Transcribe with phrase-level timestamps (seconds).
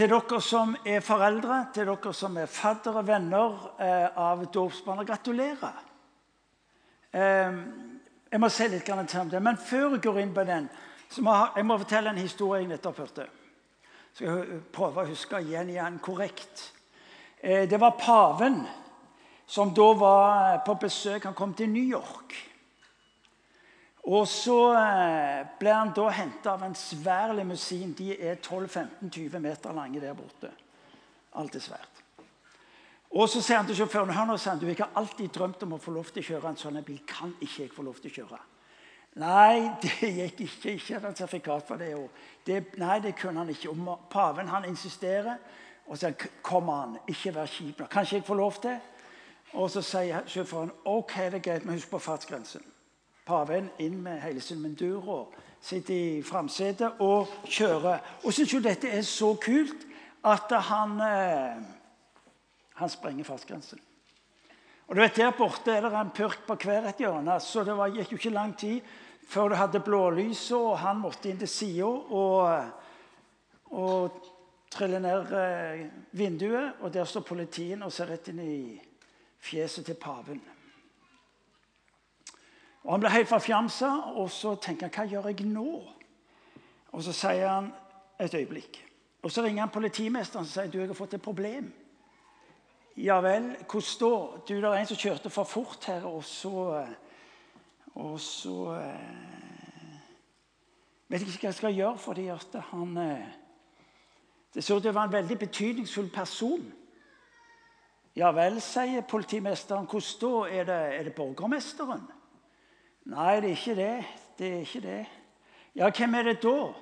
[0.00, 5.82] til dere som er foreldre, til dere som er faddere, venner eh, av dåpsbarna gratulerer.
[7.12, 7.58] Eh,
[8.30, 10.70] jeg må si litt om det, men før jeg går inn på den,
[11.10, 13.26] så må jeg, jeg må fortelle en historie jeg nettopp hørte.
[14.16, 16.70] Så jeg prøver å huske igjen igjen korrekt.
[17.42, 18.62] Eh, det var paven
[19.44, 21.28] som da var på besøk.
[21.28, 22.38] Han kom til New York.
[24.08, 27.92] Og så eh, ble han da henta av en svær limousin.
[27.96, 30.52] De er 12-15-20 meter lange der borte.
[31.36, 32.00] Alt er svært.
[33.10, 35.82] Og så sier han til sjåføren hør nå, du jeg har alltid drømt om å
[35.82, 37.02] få lov til å kjøre en sånn bil.
[37.06, 38.40] Kan ikke jeg få lov til å kjøre?
[39.18, 40.74] Nei, det gikk ikke.
[40.76, 41.90] Ikke hadde han sertifikat for det.
[42.46, 42.60] det.
[42.78, 43.74] Nei, det kunne han ikke.
[43.74, 45.42] Og paven han insisterer.
[45.90, 46.12] Og så
[46.42, 46.98] kommer han.
[47.10, 47.82] Ikke vær kjip.
[47.90, 48.78] Kan ikke jeg få lov til?
[49.58, 52.62] Og så sier sjåføren ok, det er greit, men husk på fartsgrensen.
[53.26, 58.00] Paven inn med hele sin mundur og sitter i framsetet og kjører.
[58.24, 59.86] Og syns jo dette er så kult
[60.24, 61.62] at han, eh,
[62.80, 63.80] han sprenger fartsgrensen.
[64.88, 67.88] Og du vet, Der borte er det en purk på hvert hjørne, så det var,
[67.88, 68.80] gikk jo ikke lang tid
[69.28, 72.64] før du hadde blålyset, og han måtte inn til sida og,
[73.70, 74.24] og
[74.70, 76.72] trille ned eh, vinduet.
[76.80, 78.80] Og der står politien og ser rett inn i
[79.38, 80.42] fjeset til paven.
[82.84, 85.80] Og Han ble helt forfjamsa, og så tenker han hva gjør jeg nå?
[86.92, 87.72] Og så sier han
[88.20, 88.86] et øyeblikk.
[89.22, 91.72] Og Så ringer han politimesteren og sier du, jeg har fått et problem.
[92.96, 94.40] Ja vel, hvordan da?
[94.48, 96.86] Du, Det er en som kjørte for fort her, og så
[97.94, 99.98] Og så eh,
[101.08, 103.26] vet ikke hva jeg skal gjøre, fordi at han eh,
[104.54, 106.72] Det så ut til å være en veldig betydningsfull person.
[108.16, 109.86] Ja vel, sier politimesteren.
[109.86, 110.48] Hvordan da?
[110.58, 112.08] Er det, er det borgermesteren?
[113.10, 114.04] Nei, det er ikke det.
[114.38, 115.06] Det er ikke det.
[115.74, 116.72] Ja, hvem er det da?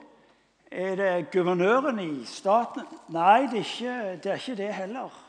[0.71, 2.85] Er det guvernøren i staten?
[3.09, 5.25] Nei, det er ikke det, er ikke det heller.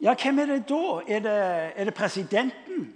[0.00, 1.02] Ja, hvem er det da?
[1.08, 1.34] Er det,
[1.76, 2.94] er det presidenten?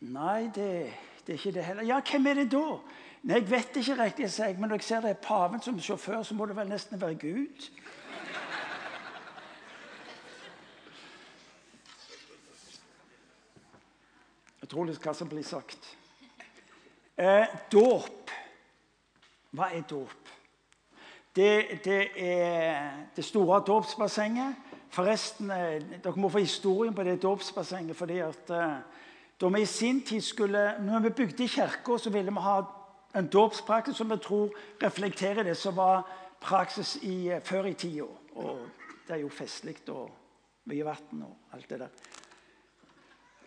[0.00, 0.90] Nei, det,
[1.26, 1.82] det, er ikke det heller.
[1.82, 2.64] Ja, hvem er det da?
[3.22, 6.22] Nei, Jeg vet ikke riktig, jeg, men når jeg ser det er paven som sjåfør,
[6.22, 7.70] så må det vel nesten være Gud.
[14.62, 15.99] Utrolig hva som blir sagt.
[17.20, 18.30] Eh, dåp.
[19.52, 20.28] Hva er dåp?
[21.36, 24.54] Det, det, er det store dåpsbassenget.
[24.90, 27.96] Forresten, eh, Dere må få historien på det dåpsbassenget.
[27.96, 28.78] fordi at eh,
[29.40, 32.62] da vi i sin tid skulle, når vi bygde kirka, så ville vi ha
[33.14, 34.50] en dåpspraksis som vi tror
[34.82, 36.02] reflekterer det som var
[36.40, 38.08] praksis i, eh, før i tida.
[38.34, 38.66] Og
[39.08, 40.10] det er jo festlig og
[40.64, 41.88] mye vann og alt det der.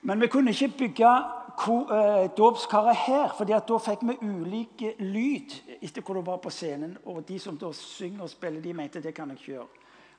[0.04, 6.04] Men vi kunne ikke bygge eh, dåpskaret her, for da fikk vi ulik lyd etter
[6.04, 6.98] hvor du var på scenen.
[7.06, 9.68] Og de som da synger og spiller, de mente det kan jeg ikke gjøre.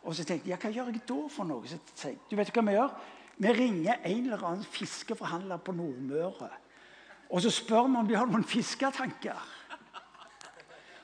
[0.04, 1.68] Og så tenkte jeg, ja, hva gjør jeg da for noe?
[1.68, 2.96] Så tenkte, du vet hva Vi gjør?
[3.36, 6.50] Vi ringer en eller annen fiskeforhandler på Nordmøre.
[7.30, 9.40] Og så spør vi om de har noen fisketanker.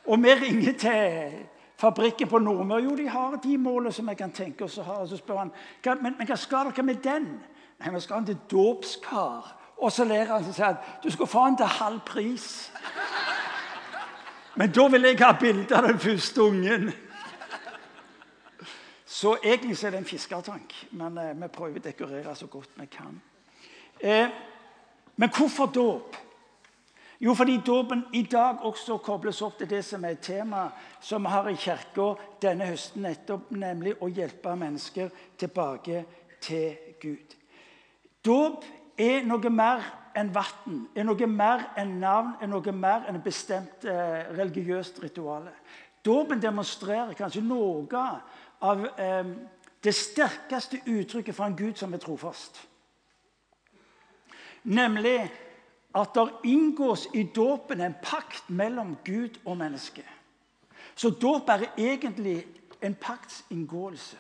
[0.07, 1.39] Og vi ringer til
[1.77, 2.85] fabrikken på Nordmøre.
[2.85, 5.01] Jo, de har de målene som jeg kan tenke oss å ha.
[5.03, 5.53] Og så spør han
[6.01, 7.33] men, men hva skal dere med den?
[7.81, 9.57] Nei, vi skal ha den til dåpskar.
[9.81, 12.73] Og så ler han sier at du skal få han til halv pris.
[14.61, 16.91] Men da vil jeg ha bilde av den første ungen.
[19.07, 22.77] Så egentlig så er det en fiskertank, men eh, vi prøver å dekorere så godt
[22.77, 23.17] vi kan.
[24.01, 24.29] Eh,
[25.17, 26.17] men hvorfor dåp?
[27.21, 30.71] Jo, fordi dåpen i dag også kobles opp til det som er tema
[31.01, 36.05] som vi har i kirka denne høsten, nettopp, nemlig å hjelpe mennesker tilbake
[36.41, 37.40] til Gud.
[38.25, 38.65] Dåp
[39.01, 39.85] er noe mer
[40.17, 45.01] enn vann, er noe mer enn navn, er noe mer enn et bestemt eh, religiøst
[45.05, 45.47] ritual.
[46.05, 48.03] Dåpen demonstrerer kanskje noe
[48.61, 49.31] av eh,
[49.81, 52.61] det sterkeste uttrykket for en Gud som er trofast.
[54.69, 55.23] Nemlig
[55.97, 60.05] at det inngås i dåpen en pakt mellom Gud og menneske.
[60.95, 62.45] Så dåp er egentlig
[62.83, 64.19] en paktsinngåelse.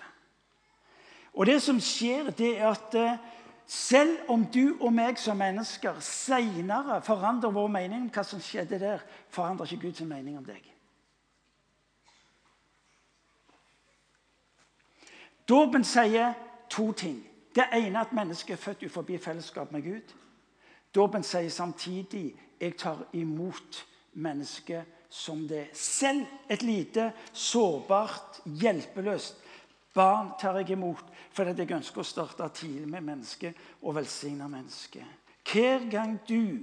[1.35, 3.21] Og det som skjer, det er at eh,
[3.71, 8.81] selv om du og meg som mennesker seinere forandrer vår mening om hva som skjedde
[8.83, 10.65] der, forandrer ikke Guds mening om deg.
[15.47, 16.35] Dåpen sier
[16.71, 17.21] to ting.
[17.55, 20.17] Det ene er at mennesket er født utenfor fellesskap med Gud.
[20.95, 23.85] Dåpen sier samtidig jeg tar imot
[24.19, 25.69] mennesket som det.
[25.73, 29.39] Selv et lite, sårbart, hjelpeløst
[29.95, 35.07] barn tar jeg imot fordi jeg ønsker å starte tidlig med mennesket og velsigne mennesket.
[35.51, 36.63] Hver gang du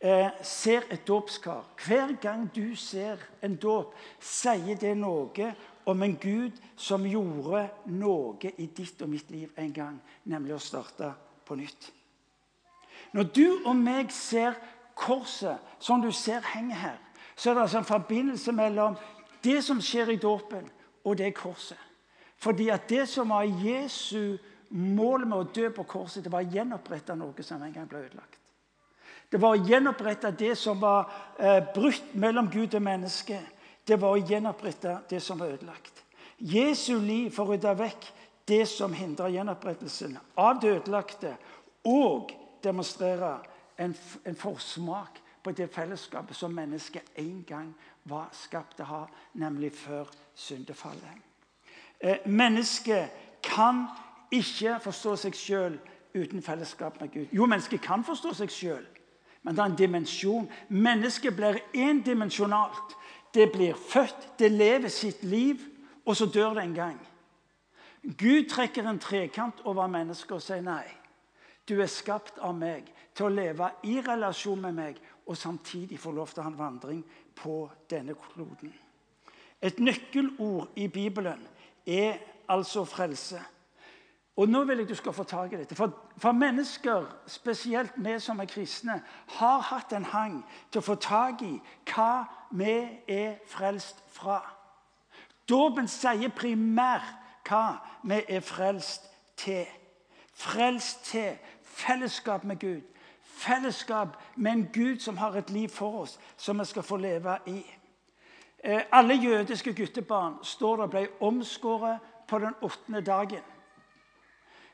[0.00, 5.52] eh, ser et dåpskar, hver gang du ser en dåp, sier det noe
[5.88, 7.64] om en Gud som gjorde
[7.94, 11.12] noe i ditt og mitt liv en gang, nemlig å starte
[11.48, 11.92] på nytt.
[13.16, 14.58] Når du og meg ser
[14.98, 16.98] korset som du ser henger her,
[17.38, 18.98] så er det altså en forbindelse mellom
[19.44, 20.66] det som skjer i dåpen,
[21.06, 21.78] og det korset.
[22.38, 24.38] Fordi at det som var Jesu
[24.70, 28.04] mål med å dø på korset, det var å gjenopprette noe som en gang ble
[28.06, 28.36] ødelagt.
[29.28, 33.40] Det var å gjenopprette det som var eh, brutt mellom Gud og menneske.
[33.84, 36.04] Det var å gjenopprette det som var ødelagt.
[36.38, 38.08] Jesu liv for å rydde vekk
[38.48, 41.34] det som hindrer gjenopprettelsen av det ødelagte,
[41.84, 42.32] og
[42.64, 43.34] demonstrere
[43.76, 43.94] en,
[44.24, 47.72] en forsmak på det fellesskapet som mennesket en gang
[48.08, 49.02] var skapt til å ha,
[49.40, 51.27] nemlig før syndefallet.
[52.00, 53.10] Eh, mennesket
[53.42, 53.86] kan
[54.32, 55.78] ikke forstå seg sjøl
[56.14, 57.26] uten fellesskap med Gud.
[57.32, 58.86] Jo, mennesket kan forstå seg sjøl,
[59.42, 60.48] men det er en dimensjon.
[60.68, 62.96] Mennesket blir endimensjonalt.
[63.34, 65.60] Det blir født, det lever sitt liv,
[66.04, 66.98] og så dør det en gang.
[68.02, 70.86] Gud trekker en trekant over mennesket og sier nei.
[71.68, 76.14] Du er skapt av meg til å leve i relasjon med meg og samtidig få
[76.16, 77.02] lov til å ha en vandring
[77.36, 78.72] på denne kloden.
[79.60, 81.42] Et nøkkelord i Bibelen
[81.86, 83.40] er altså frelse.
[84.38, 85.74] Og nå vil jeg du skal få tak i dette.
[85.74, 90.36] For, for, mennesker, spesielt vi som er kristne, har hatt en hang
[90.70, 91.56] til å få tak i
[91.90, 92.22] hva
[92.54, 92.76] vi
[93.08, 94.38] er frelst fra.
[95.48, 97.08] Dåpen sier primært
[97.48, 99.66] hva vi er frelst til.
[100.34, 102.86] Frelst til fellesskap med Gud.
[103.22, 107.38] Fellesskap med en Gud som har et liv for oss, som vi skal få leve
[107.46, 107.58] i.
[108.64, 113.42] Eh, alle jødiske guttebarn står det ble omskåret på den åttende dagen.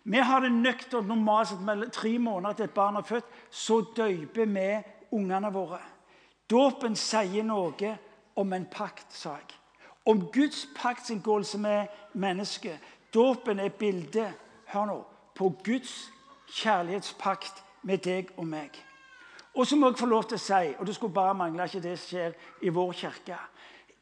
[0.05, 3.25] Vi har det nøkternt normalt sett mellom tre måneder til et barn er født.
[3.51, 4.83] Så døyper vi
[5.13, 5.81] ungene våre.
[6.51, 7.97] Dåpen sier noe
[8.37, 9.55] om en paktsak.
[10.07, 12.81] Om Guds paktsinngåelse med mennesket.
[13.15, 14.33] Dåpen er bildet
[14.67, 14.99] hør nå,
[15.35, 16.11] på Guds
[16.53, 18.77] kjærlighetspakt med deg og meg.
[19.55, 21.83] Og så må jeg få lov til å si, og det skulle bare mangle ikke
[21.85, 23.39] det skjer i vår kirke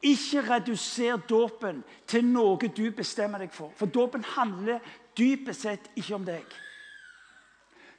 [0.03, 3.71] Ikke reduser dåpen til noe du bestemmer deg for.
[3.79, 4.81] For dåpen handler
[5.19, 6.57] dypest sett ikke om deg.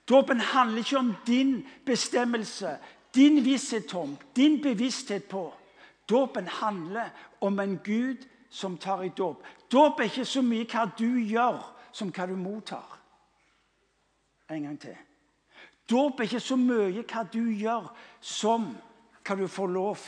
[0.10, 2.78] Dåpen handler ikke om din bestemmelse,
[3.16, 5.54] din visshet om, din bevissthet på.
[6.10, 7.10] Dåpen handler
[7.42, 9.44] om en Gud som tar i dåp.
[9.72, 11.62] Dåp er ikke så mye hva du gjør,
[11.92, 13.00] som hva du mottar.
[14.52, 14.98] En gang til.
[15.90, 17.88] Dåp er ikke så mye hva du gjør,
[18.20, 18.74] som
[19.24, 20.04] hva du får lov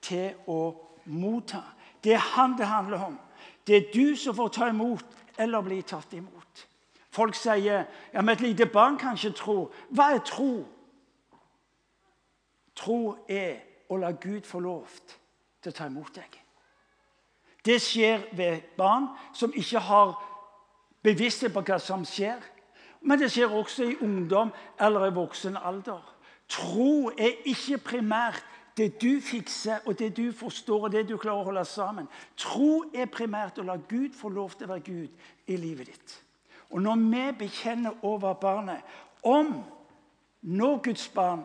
[0.00, 0.60] til å
[1.04, 1.62] motta.
[2.04, 3.18] Det er han det handler om.
[3.66, 5.04] Det er du som får ta imot
[5.38, 6.66] eller bli tatt imot.
[7.10, 9.56] Folk sier ja, men et lite barn kan ikke tro.
[9.90, 10.52] Hva er tro?
[12.76, 13.58] Tro er
[13.90, 14.86] å la Gud få lov
[15.60, 16.38] til å ta imot deg.
[17.64, 20.14] Det skjer ved barn som ikke har
[21.04, 22.38] bevissthet på hva som skjer.
[23.00, 26.00] Men det skjer også i ungdom eller i voksen alder.
[26.50, 28.44] Tro er ikke primært
[28.80, 32.06] det du fikser, og det du forstår og det du klarer å holde sammen.
[32.40, 36.14] Tro er primært å la Gud få lov til å være Gud i livet ditt.
[36.70, 38.80] Og når vi bekjenner over barnet
[39.26, 39.52] om
[40.40, 41.44] nå Guds barn,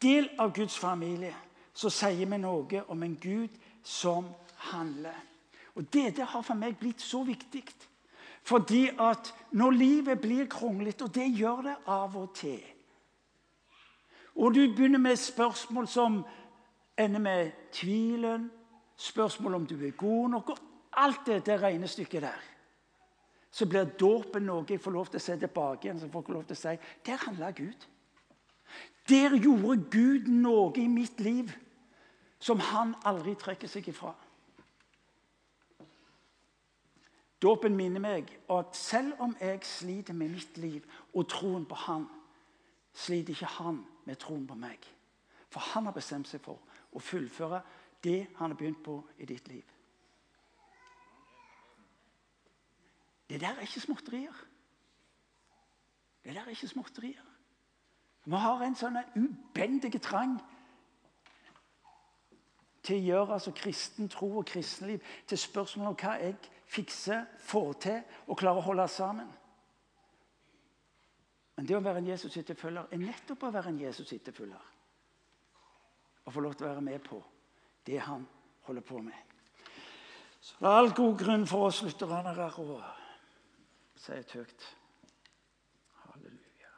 [0.00, 1.34] del av Guds familie,
[1.74, 4.30] så sier vi noe om en Gud som
[4.72, 5.16] handler.
[5.76, 7.64] Og Dette har for meg blitt så viktig.
[8.42, 12.62] Fordi at når livet blir kronglete, og det gjør det av og til
[14.34, 16.22] Og du begynner med spørsmål som
[17.00, 18.50] ender med tvilen,
[18.96, 22.46] spørsmål om du er god nok og Alt det, det regnestykket der.
[23.50, 26.00] Så blir dåpen noe jeg får lov til å se tilbake igjen.
[26.00, 27.86] så får lov til å si, Der handla Gud.
[29.08, 31.52] Der gjorde Gud noe i mitt liv
[32.38, 34.14] som han aldri trekker seg ifra.
[37.42, 42.06] Dåpen minner meg at selv om jeg sliter med mitt liv og troen på Han,
[42.94, 44.78] sliter ikke han med troen på meg.
[45.50, 46.58] For han har bestemt seg for
[46.92, 47.62] å fullføre
[48.04, 49.64] det han har begynt på i ditt liv.
[53.30, 54.38] Det der er ikke småtterier.
[56.24, 57.26] Det der er ikke småtterier.
[58.24, 60.34] Vi har en sånn ubendig trang
[62.82, 66.36] til å gjøre altså kristen tro og kristenliv til spørsmål om hva jeg
[66.70, 69.30] fikser, får til og klarer å holde sammen.
[71.56, 74.68] Men det å være en Jesus-etterfølger er nettopp å være en Jesus-etterfølger.
[76.30, 77.16] Å få lov til å være med på
[77.88, 78.22] det han
[78.68, 79.16] holder på med.
[80.38, 82.76] Så det er all god grunn for oss lutheranere å
[83.98, 84.66] si et høyt
[86.04, 86.70] halleluja.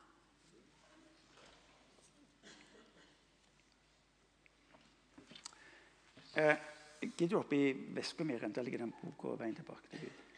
[6.32, 6.66] Eh,
[7.04, 8.40] gidder du oppi veska mi?
[8.40, 10.31] Der ligger den boka 'Veien tilbake til Gud'.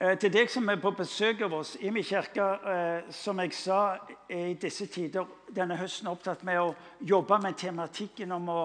[0.00, 3.52] Eh, til deg som er på besøk av oss i min kirke, eh, som jeg
[3.52, 3.98] sa,
[4.30, 6.70] er i disse tider denne høsten opptatt med å
[7.04, 8.62] jobbe med tematikken om å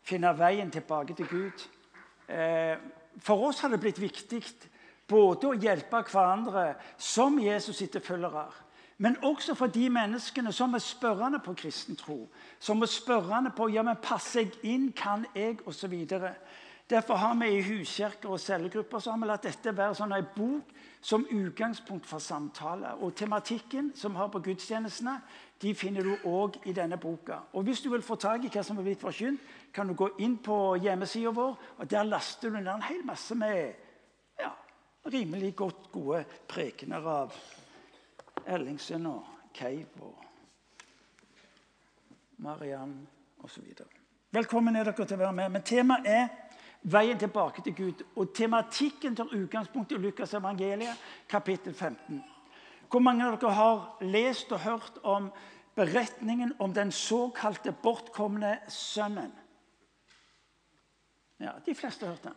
[0.00, 1.66] finne veien tilbake til Gud.
[2.28, 2.78] Eh,
[3.20, 4.40] for oss har det blitt viktig
[5.06, 8.48] både å hjelpe hverandre som Jesus' etterfølgere,
[8.96, 12.30] men også for de menneskene som er spørrende på kristen tro.
[12.58, 15.92] Som er spørrende på ja, men passer jeg inn, kan jeg, osv.
[16.90, 20.26] Derfor har vi i huskirker og cellegrupper så har vi latt dette være sånn en
[20.34, 22.90] bok som utgangspunkt for samtale.
[23.00, 25.14] Og tematikken som har på gudstjenestene,
[25.62, 27.40] de finner du òg i denne boka.
[27.52, 29.40] Og Hvis du vil få tak i hva som er blitt forkynt,
[29.72, 31.56] kan du gå inn på hjemmesida vår.
[31.78, 33.74] og Der laster du ned en hel masse med
[34.40, 34.52] ja,
[35.06, 37.34] rimelig godt gode prekener av
[38.46, 39.24] Ellingsen og
[39.54, 40.24] Keiv og
[42.36, 43.06] Mariann
[43.40, 43.72] osv.
[44.34, 45.52] Velkommen er dere til å være med.
[45.54, 46.43] Men temaet er
[46.84, 48.04] veien tilbake til Gud.
[48.16, 52.22] Og tematikken tar utgangspunkt i Lukas evangeliet, kapittel 15.
[52.90, 55.30] Hvor mange av dere har lest og hørt om
[55.74, 59.32] beretningen om den såkalte bortkomne sønnen?
[61.40, 62.36] Ja, De fleste har hørt den.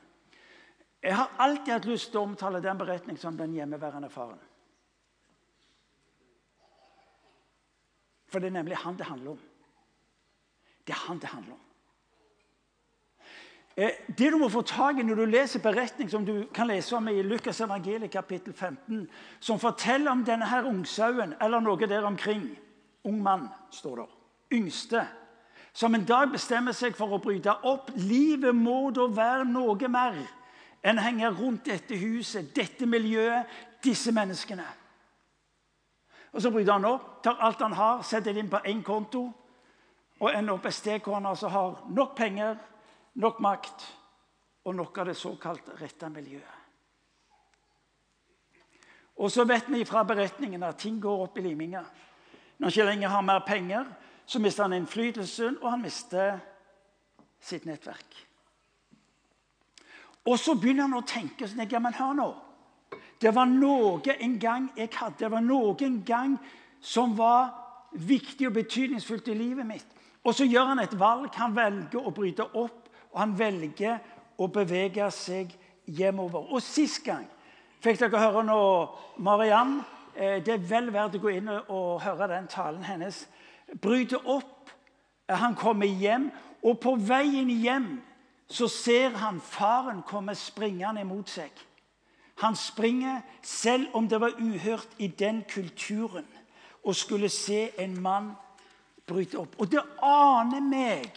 [1.03, 4.39] Jeg har alltid hatt lyst til å omtale den beretningen som den hjemmeværende faren.
[8.27, 9.43] For det er nemlig han det handler om.
[10.87, 11.66] Det er han det handler om.
[13.77, 16.95] Eh, det du må få tak i når du leser beretning som du kan lese
[16.97, 19.03] om i Lukas evangeliet kapittel 15,
[19.39, 22.49] som forteller om denne her ungsauen, eller noe der omkring
[23.07, 24.05] Ung mann, står det.
[24.51, 25.07] Yngste.
[25.73, 27.91] Som en dag bestemmer seg for å bryte opp.
[27.95, 30.17] Livet må da være noe mer
[30.83, 33.47] enn å henge rundt dette huset, dette miljøet,
[33.83, 34.65] disse menneskene.
[36.33, 39.29] Og Så bryter han opp, tar alt han har, setter det inn på én konto
[40.19, 42.57] og ender opp et sted hvor han altså har nok penger,
[43.17, 43.85] nok makt
[44.67, 46.55] og nok av det såkalt rette miljøet.
[49.17, 51.81] Og så vet vi fra beretningen at ting går opp i liminga.
[52.57, 53.85] Når han ikke lenger har mer penger,
[54.25, 56.37] så mister han innflytelsen, og han mister
[57.41, 58.17] sitt nettverk.
[60.27, 62.27] Og så begynner han å tenke sånn ja, men hør nå.
[63.17, 65.23] Det var noe en gang jeg hadde.
[65.23, 66.35] Det var noe en gang
[66.83, 67.53] som var
[67.97, 69.87] viktig og betydningsfullt i livet mitt.
[70.27, 71.31] Og så gjør han et valg.
[71.39, 73.99] Han velger å bryte opp, og han velger
[74.37, 75.53] å bevege seg
[75.85, 76.47] hjemover.
[76.51, 77.25] Og sist gang
[77.83, 78.59] fikk dere høre nå
[79.23, 79.79] Mariann
[80.15, 83.25] eh, Det er vel verdt å gå inn og høre den talen hennes.
[83.81, 84.71] Bryter opp.
[85.27, 86.29] Han kommer hjem,
[86.63, 87.97] og på veien hjem
[88.47, 91.51] så ser han faren komme springende imot seg.
[92.39, 96.27] Han springer selv om det var uhørt i den kulturen
[96.87, 98.29] å skulle se en mann
[99.07, 99.55] bryte opp.
[99.59, 101.09] Og det aner meg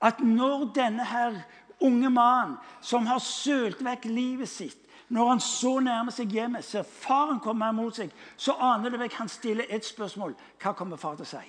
[0.00, 1.42] at når denne her
[1.80, 6.84] unge mannen, som har sølt vekk livet sitt Når han så nærmer seg hjemmet, ser
[6.86, 10.36] faren komme mot seg, så aner det meg han stiller et spørsmål.
[10.62, 11.48] Hva kommer far til å si?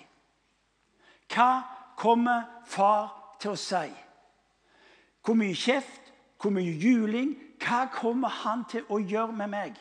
[1.30, 1.50] Hva
[1.94, 3.84] kommer far til å si?
[5.22, 6.10] Hvor mye kjeft,
[6.42, 9.78] hvor mye juling, hva kommer han til å gjøre med meg?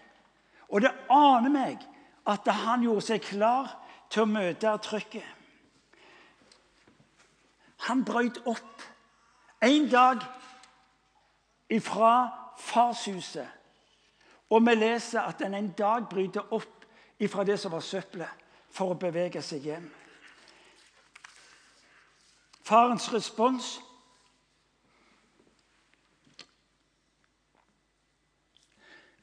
[0.68, 1.80] Og det aner meg
[2.28, 3.72] at han gjorde seg klar
[4.12, 5.39] til å møte trykket.
[7.87, 8.82] Han brøt opp
[9.62, 10.20] en dag
[11.70, 12.12] ifra
[12.58, 13.49] farshuset.
[14.50, 16.84] Og vi leser at han en dag bryter opp
[17.20, 18.28] ifra det som var søppelet,
[18.70, 19.87] for å bevege seg hjem.
[22.66, 23.78] Farens respons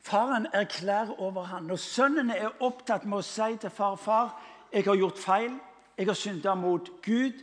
[0.07, 1.63] Faren erklærer over ham.
[1.63, 4.29] Når sønnene er opptatt med å si til far far,
[4.71, 5.57] jeg har gjort feil,
[5.97, 7.41] jeg har synda mot Gud,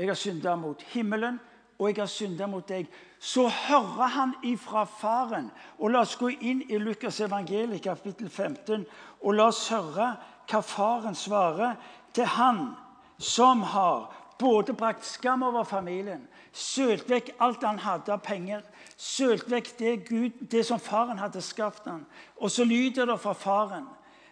[0.00, 1.40] jeg har synda mot himmelen,
[1.78, 2.86] og jeg har synda mot deg,
[3.20, 5.50] så hører han ifra faren.
[5.78, 8.86] Og La oss gå inn i Lukas evangelium kapittel 15,
[9.20, 10.14] og la oss høre
[10.48, 11.76] hva faren svarer
[12.16, 12.70] til han
[13.20, 14.08] som har
[14.40, 18.62] både brakt skam over familien, sølt vekk alt han hadde av penger,
[18.96, 22.06] sølt vekk det, Gud, det som faren hadde skapt han.
[22.40, 23.84] Og så lyder det fra faren.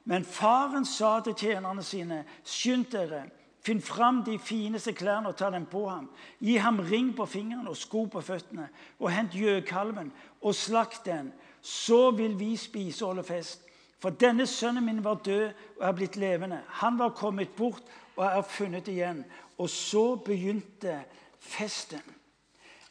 [0.08, 3.26] Men faren sa til tjenerne sine.: Skynd dere,
[3.64, 6.08] finn fram de fineste klærne og ta dem på ham.
[6.40, 8.68] Gi ham ring på fingrene og sko på føttene.
[8.98, 11.32] Og hent gjøkalven og slakt den.
[11.62, 13.64] Så vil vi spise og holde fest.
[13.98, 16.62] For denne sønnen min var død og er blitt levende.
[16.82, 17.82] Han var kommet bort
[18.16, 19.24] og er funnet igjen.
[19.58, 21.00] Og så begynte
[21.38, 22.02] festen.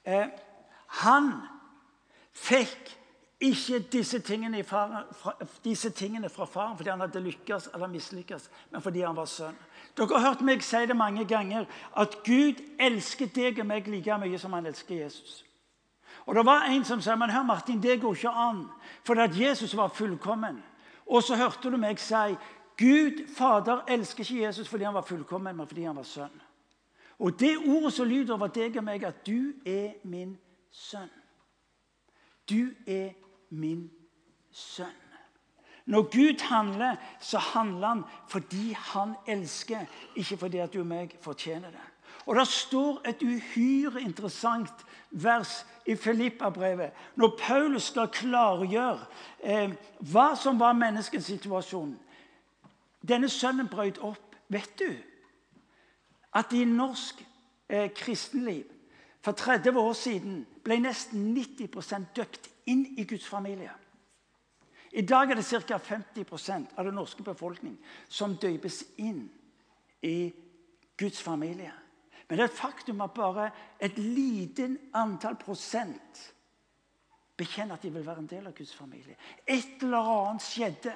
[0.04, 0.28] Eh,
[1.04, 1.32] han
[2.34, 2.98] fikk
[3.40, 5.34] ikke disse tingene, faren, fra,
[5.64, 9.58] disse tingene, fra faren fordi han hadde lykkes eller mislykkes, men fordi han var sønn.
[9.98, 11.66] Dere har hørt meg si det mange ganger
[11.98, 15.44] at Gud elsker deg og meg like mye som han elsker Jesus.
[16.28, 18.66] Og det var en som sa men hør Martin, det går ikke an,
[19.04, 20.64] fordi at Jesus var fullkommen.
[21.08, 22.36] Og så hørte du meg si
[22.78, 26.42] Gud Fader elsker ikke Jesus fordi han var fullkommen, men fordi han var sønn.
[27.20, 30.38] Og det ordet som lyder over deg og meg, at du er min
[30.72, 31.10] sønn.
[32.50, 33.16] Du er
[33.50, 33.90] min
[34.52, 35.07] sønn.
[35.88, 41.16] Når Gud handler, så handler han fordi han elsker, ikke fordi at du og meg
[41.24, 41.86] fortjener det.
[42.28, 49.06] Og Det står et uhyre interessant vers i Filippa-brevet når Paulus skal klargjøre
[49.44, 49.72] eh,
[50.12, 51.96] hva som var menneskets situasjon.
[53.08, 54.36] Denne sønnen brøt opp.
[54.52, 54.92] Vet du
[56.36, 57.24] at i norsk
[57.70, 58.64] eh, kristenliv
[59.24, 63.72] for 30 år siden ble nesten 90% døpt inn i Guds familie?
[64.98, 65.78] I dag er det ca.
[65.78, 67.76] 50% av den norske befolkning
[68.10, 69.28] som døpes inn
[70.02, 70.32] i
[70.98, 71.74] Guds familie.
[72.28, 76.24] Men det er et faktum at bare et lite antall prosent
[77.38, 79.14] bekjenner at de vil være en del av Guds familie.
[79.46, 80.96] Et eller annet skjedde.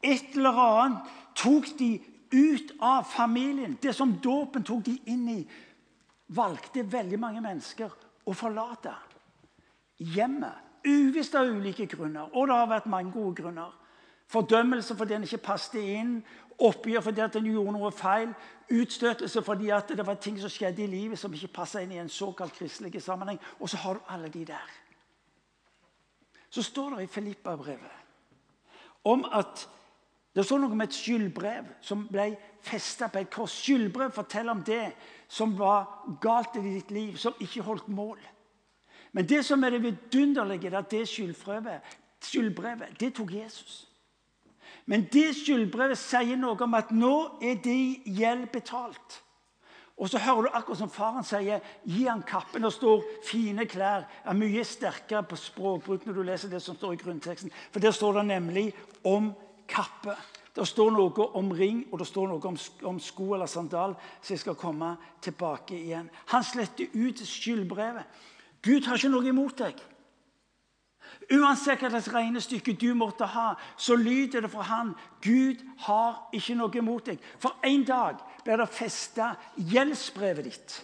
[0.00, 1.92] Et eller annet tok de
[2.32, 3.76] ut av familien.
[3.76, 5.38] Det som dåpen tok de inn i,
[6.32, 7.92] valgte veldig mange mennesker
[8.24, 8.94] å forlate
[10.00, 12.30] hjemmet Uvisst av ulike grunner.
[12.34, 13.70] Og det har vært mange gode grunner.
[14.32, 16.16] Fordømmelse fordi en ikke passet inn.
[16.62, 18.32] Oppgjør fordi at en gjorde noe feil.
[18.72, 22.00] Utstøtelse fordi at det var ting som skjedde i livet som ikke passa inn i
[22.00, 23.40] en såkalt kristelig sammenheng.
[23.60, 24.72] Og så har du alle de der.
[26.50, 27.98] Så står det i Filippa-brevet
[29.04, 29.68] om at
[30.32, 32.30] det står noe om et skyldbrev som ble
[32.64, 33.52] festa på et kors.
[33.64, 34.92] Skyldbrev forteller om det
[35.28, 38.20] som var galt i ditt liv, som ikke holdt mål.
[39.12, 41.80] Men det som er det vidunderlige, er at det skyldbrevet,
[43.00, 43.88] det tok Jesus.
[44.86, 49.20] Men det skyldbrevet sier noe om at nå er de gjeld betalt.
[49.96, 52.64] Og så hører du akkurat som faren sier, gi han kappen.
[52.64, 54.08] Det står fine klær.
[54.24, 57.52] er mye sterkere på språkbruk når du leser det som står i grunnteksten.
[57.70, 58.72] For der står det nemlig
[59.04, 59.32] om
[59.68, 60.16] kappe.
[60.56, 63.94] Det står noe om ring, og det står noe om sko eller sandal.
[64.20, 66.10] Så jeg skal komme tilbake igjen.
[66.26, 68.04] Han sletter ut skyldbrevet.
[68.62, 69.80] Gud har ikke noe imot deg.
[71.32, 74.92] Uansett hva slags regnestykke du måtte ha, så lyder det fra han
[75.24, 77.22] Gud har ikke noe imot deg.
[77.42, 80.76] For en dag blir det festa gjeldsbrevet ditt,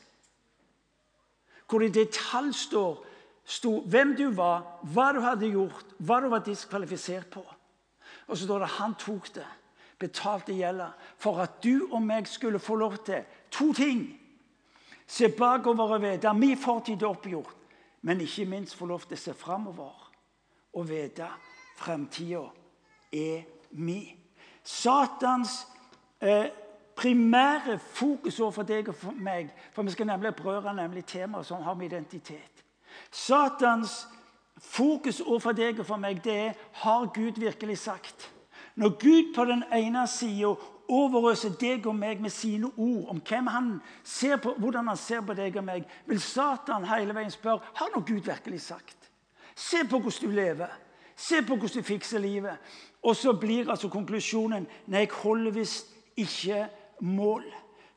[1.69, 3.05] hvor det i detalj står
[3.49, 7.45] sto hvem du var, hva du hadde gjort, hva du var diskvalifisert på.
[8.29, 9.47] Og så står det han tok det,
[9.99, 14.05] betalte gjelda, for at du og meg skulle få lov til to ting.
[15.09, 17.58] Se bakover og vite min fortid er oppgjort
[18.03, 20.07] men ikke minst få lov til å se framover
[20.75, 21.27] og vite
[21.79, 22.45] fremtida
[23.13, 24.01] er mi.
[24.63, 25.67] Satans
[26.21, 26.51] eh,
[26.99, 31.63] primære fokus overfor deg og for meg For vi skal nemlig berøre nemlig temaer som
[31.63, 32.65] har med identitet.
[33.11, 34.07] Satans
[34.59, 38.31] fokus overfor deg og for meg det er har Gud virkelig sagt.
[38.75, 40.55] Når Gud på den ene sida
[40.89, 43.71] overøser deg og meg med sine ord om hvem han
[44.05, 47.93] ser på, hvordan han ser på deg og meg, vil Satan hele veien spørre har
[47.95, 49.11] nå Gud virkelig sagt.
[49.55, 50.73] Se på hvordan du lever.
[51.17, 52.57] Se på hvordan du fikser livet.
[53.03, 56.67] Og så blir altså konklusjonen nei, jeg holder visst ikke
[57.01, 57.45] mål.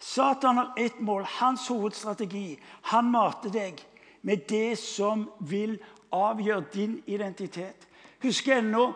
[0.02, 2.60] Satan har ett mål, hans hovedstrategi.
[2.90, 3.82] Han mater deg
[4.26, 5.78] med det som vil
[6.12, 7.88] avgjøre din identitet.
[8.22, 8.92] Husker ennå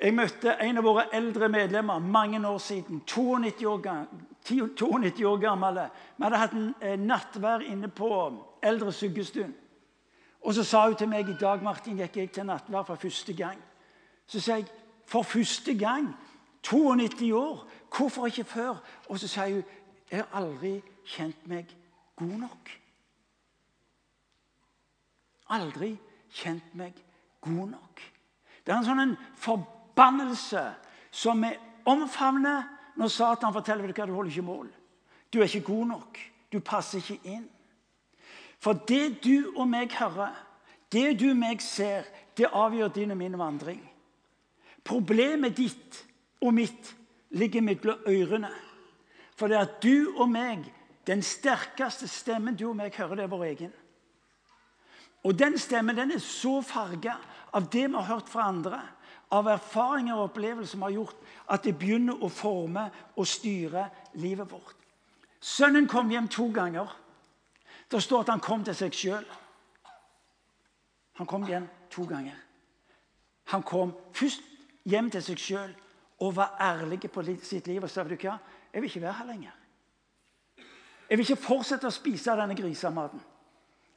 [0.00, 3.02] jeg møtte en av våre eldre medlemmer mange år siden.
[3.06, 4.06] 92 år,
[4.44, 5.78] 92 år gammel.
[6.16, 8.08] Vi hadde hatt en eh, nattvær inne på
[8.62, 9.54] eldre syggestuen.
[10.44, 13.32] Og så sa hun til meg i dag Martin, gikk jeg til nattvær for første
[13.36, 13.60] gang.
[14.26, 14.66] Så sa jeg
[15.06, 16.10] for første gang.
[16.64, 17.66] 92 år.
[17.96, 18.82] Hvorfor ikke før?
[19.08, 19.62] Og så sa hun
[20.10, 21.70] jeg har aldri kjent meg
[22.16, 22.70] god nok.
[25.50, 25.94] Aldri
[26.30, 26.98] kjent meg
[27.40, 28.02] god nok.
[28.64, 29.16] Det er en sånn en
[29.94, 30.74] forbannelse
[31.10, 31.52] som vi
[31.86, 32.62] omfavner
[32.98, 34.68] når Satan forteller deg at du holder ikke mål.
[35.32, 36.18] Du er ikke god nok.
[36.52, 37.46] Du passer ikke inn.
[38.58, 40.34] For det du og meg hører,
[40.92, 43.82] det du og meg ser, det avgjør din og min vandring.
[44.84, 46.04] Problemet ditt
[46.42, 46.94] og mitt
[47.34, 48.50] ligger mellom ørene.
[49.36, 50.66] For det er du og meg,
[51.06, 53.72] den sterkeste stemmen du og meg hører, det er vår egen.
[55.24, 57.16] Og den stemmen den er så farga
[57.54, 58.80] av det vi har hørt fra andre
[59.32, 63.88] av erfaringer og opplevelser som har gjort at det begynner å forme og styre
[64.20, 64.76] livet vårt.
[65.40, 66.88] Sønnen kom hjem to ganger.
[67.90, 69.26] Det står at han kom til seg sjøl.
[71.20, 72.38] Han kom hjem to ganger.
[73.52, 74.42] Han kom først
[74.88, 75.74] hjem til seg sjøl
[76.24, 78.38] og var ærlig på sitt liv og sa du hva,
[78.72, 79.52] jeg vil ikke være her lenger.
[81.08, 83.20] Jeg vil ikke fortsette å spise denne grisematen.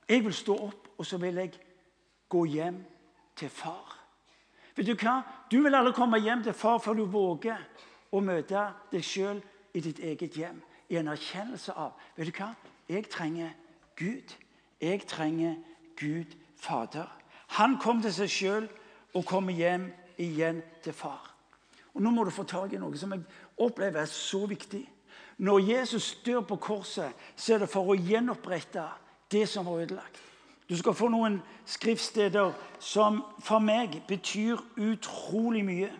[0.08, 1.54] Jeg vil stå opp, og så vil jeg
[2.30, 2.78] gå hjem
[3.36, 3.97] til far.
[4.78, 5.22] Vet Du hva?
[5.52, 7.62] Du vil aldri komme hjem til far før du våger
[8.14, 9.40] å møte deg sjøl
[9.74, 10.60] i ditt eget hjem.
[10.90, 12.52] I en erkjennelse av vet du hva?
[12.88, 13.56] Jeg trenger
[13.98, 14.36] Gud.
[14.80, 15.56] Jeg trenger
[15.98, 17.10] Gud Fader.
[17.58, 18.70] Han kom til seg sjøl
[19.18, 19.90] og kommer hjem
[20.22, 21.34] igjen til far.
[21.96, 23.26] Og Nå må du få tak i noe som jeg
[23.58, 24.84] opplever er så viktig.
[25.42, 28.86] Når Jesus dør på korset, så er det for å gjenopprette
[29.32, 30.22] det som var ødelagt.
[30.70, 35.92] Du skal få noen skriftsteder som for meg betyr utrolig mye.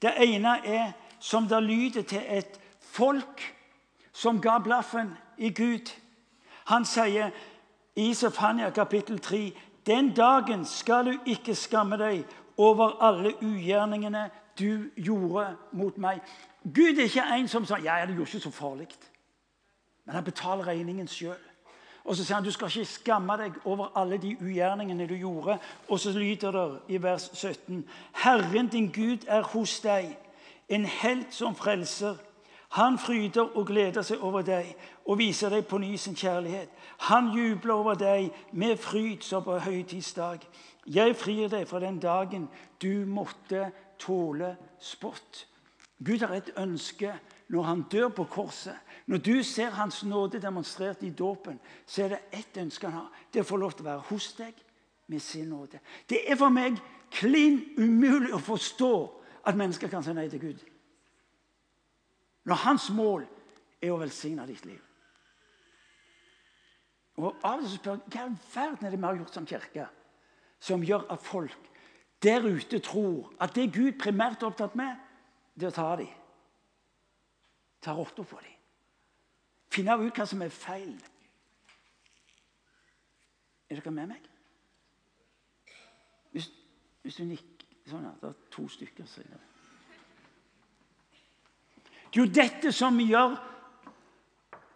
[0.00, 3.42] Det ene er som det lyder til et folk
[4.12, 5.92] som ga blaffen i Gud.
[6.72, 7.30] Han sier
[7.96, 9.52] i Sefania kapittel 3.:
[9.86, 12.24] Den dagen skal du ikke skamme deg
[12.56, 16.20] over alle ugjerningene du gjorde mot meg.
[16.64, 18.88] Gud er ikke en som sier ja, det gjorde ikke så farlig.
[20.04, 21.49] Men han betaler regningen sjøl.
[22.04, 25.58] Og så sier han du skal ikke skamme deg over alle de ugjerningene du gjorde.
[25.88, 27.84] Og så lyder det i vers 17.:
[28.24, 30.16] Herren din Gud er hos deg,
[30.68, 32.16] en helt som frelser.
[32.70, 34.68] Han fryder og gleder seg over deg
[35.04, 36.68] og viser deg på ny sin kjærlighet.
[37.10, 40.44] Han jubler over deg med fryd som på høytidsdag.
[40.86, 42.48] Jeg frir deg fra den dagen
[42.82, 45.46] du måtte tåle spott.
[45.98, 47.12] Gud har et ønske
[47.48, 48.78] når han dør på korset.
[49.06, 53.22] Når du ser Hans nåde demonstrert i dåpen, så er det ett ønske han har.
[53.32, 54.58] Det er å få lov til å være hos deg
[55.10, 55.80] med sin nåde.
[56.08, 56.78] Det er for meg
[57.10, 58.92] klin umulig å forstå
[59.46, 60.60] at mennesker kan si nei til Gud.
[62.44, 63.26] Når hans mål
[63.80, 64.80] er å velsigne ditt liv.
[67.20, 69.48] Og Av og til spør jeg hva i verden er det vi har gjort som
[69.48, 69.88] kirke
[70.60, 71.68] som gjør at folk
[72.22, 74.96] der ute tror at det Gud primært er opptatt med,
[75.56, 76.10] det er å ta dem.
[77.80, 78.59] Ta rotta på dem.
[79.70, 80.94] Finne ut hva som er feil.
[83.70, 84.26] Er dere med meg?
[86.34, 86.50] Hvis,
[87.02, 89.06] hvis du nikker sånn ja, Det er to stykker.
[89.06, 89.38] Så det.
[92.10, 93.38] det er jo dette som gjør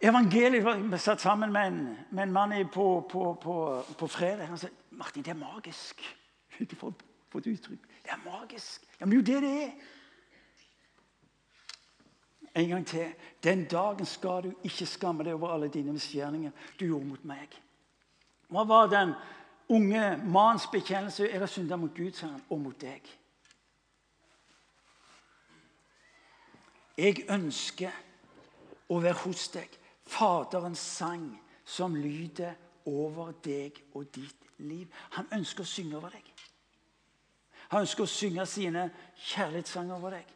[0.05, 1.81] evangeliet Vi satt sammen med en,
[2.11, 3.57] med en mann på, på, på,
[3.99, 4.47] på fredag.
[4.47, 6.01] Han sa Martin, det er magisk.
[6.79, 6.93] For,
[7.31, 7.83] for et uttrykk.
[8.03, 8.87] Det er magisk.
[8.99, 9.71] Ja, Men jo det det er.
[12.55, 13.13] En gang til.
[13.43, 17.51] Den dagen skal du ikke skamme deg over alle dine misgjerninger du gjorde mot meg.
[18.47, 19.13] Hva var den
[19.69, 21.27] unge manns bekjennelse?
[21.27, 23.09] Jeg har synda mot Gud, sa han, og mot deg.
[26.97, 27.91] Jeg ønsker
[28.87, 29.75] å være hos deg.
[30.05, 31.27] Faderens sang
[31.65, 32.53] som lyder
[32.85, 34.87] over deg og ditt liv.
[35.17, 36.31] Han ønsker å synge over deg.
[37.73, 38.87] Han ønsker å synge sine
[39.17, 40.31] kjærlighetssanger over deg.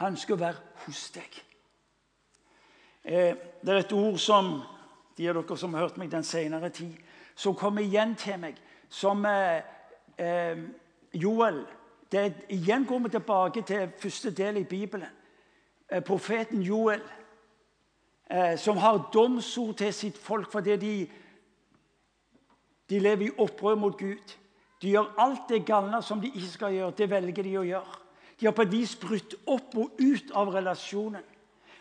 [0.00, 1.42] Han ønsker å være hos deg.
[3.04, 4.58] Eh, det er et ord som
[5.16, 6.96] de av dere som har hørt meg den senere tid,
[7.36, 9.62] som kommer igjen til meg som eh,
[10.16, 10.58] eh,
[11.12, 11.66] Joel.
[12.12, 15.08] Det er, igjen går vi tilbake til første del i Bibelen.
[15.90, 17.02] Eh, profeten Joel,
[18.58, 20.94] som har domsord til sitt folk fordi de,
[22.90, 24.32] de lever i opprør mot Gud.
[24.82, 26.96] De gjør alt det galne som de ikke skal gjøre.
[26.98, 28.00] Det velger de å gjøre.
[28.40, 31.24] De har på et vis brutt opp og ut av relasjonen.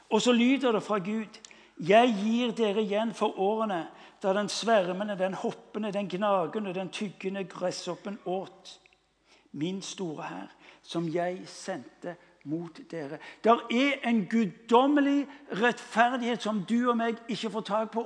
[0.10, 1.42] Og så lyder det fra Gud
[1.76, 3.82] Jeg gir dere igjen for årene
[4.24, 8.80] da den svermende, den hoppende, den gnagende, den tyggende gresshoppen åt
[9.52, 10.48] min store hær,
[10.84, 12.16] som jeg sendte
[12.46, 13.20] mot dere.
[13.44, 18.06] Der er en guddommelig rettferdighet som du og meg ikke får tak på.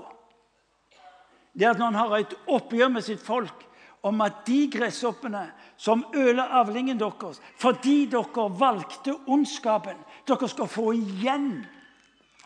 [1.53, 3.65] Det at når han har et oppgjør med sitt folk,
[4.03, 5.43] om at de gresshoppene
[5.77, 11.65] som øler avlingen deres fordi dere valgte ondskapen, dere skal få igjen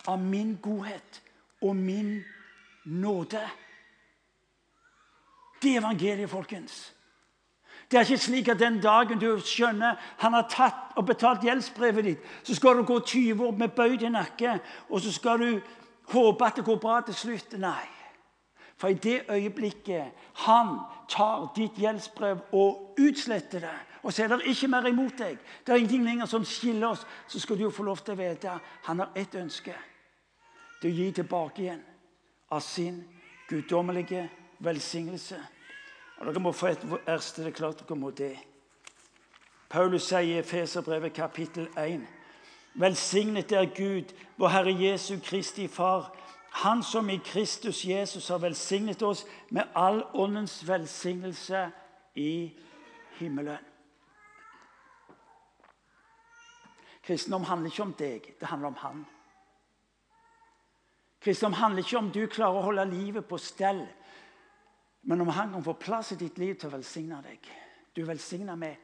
[0.07, 1.21] av min godhet
[1.61, 2.17] og min
[2.85, 3.43] nåde.
[5.61, 6.93] Det er evangeliet, folkens.
[7.91, 12.05] Det er ikke slik at den dagen du skjønner han har tatt og betalt gjeldsbrevet
[12.05, 14.57] ditt, så skal du gå 20 år med bøyd i nakke,
[14.89, 15.59] og så skal du
[16.11, 17.53] håpe at det går bra til slutt.
[17.61, 18.02] Nei.
[18.83, 24.41] For i det øyeblikket han tar ditt gjeldsbrev og utsletter det, og så er det
[24.51, 27.69] ikke mer imot deg, det er ingenting lenger som skiller oss, så skal du jo
[27.71, 29.71] få lov til å vite han har ett ønske.
[30.81, 31.79] Det å gi tilbake igjen
[32.51, 32.97] av sin
[33.47, 34.25] guddommelige
[34.59, 35.39] velsignelse.
[36.19, 38.35] Og Dere må få et vers til det er klart dere må det.
[39.71, 42.03] Paulus sier i Feserbrevet kapittel 1.:
[42.83, 46.11] Velsignet er Gud, vår Herre Jesu Kristi Far
[46.53, 51.71] han som i Kristus Jesus har velsignet oss med all åndens velsignelse
[52.13, 52.53] i
[53.17, 53.57] himmelen.
[57.03, 59.01] Kristendom handler ikke om deg, det handler om Han.
[61.19, 63.81] Kristendom handler ikke om du klarer å holde livet på stell.
[65.01, 67.49] Men om han kan få plass i ditt liv til å velsigne deg
[67.95, 68.75] Du er velsigna med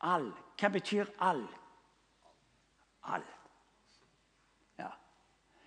[0.00, 0.30] all.
[0.56, 1.42] Hva betyr all?
[3.02, 3.26] All.